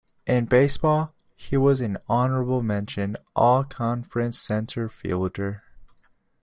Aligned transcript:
In 0.25 0.45
baseball, 0.45 1.13
he 1.35 1.55
was 1.57 1.79
an 1.79 1.99
Honorable 2.09 2.63
Mention 2.63 3.15
All-Conference 3.35 4.39
center 4.39 4.89
fielder. 4.89 5.61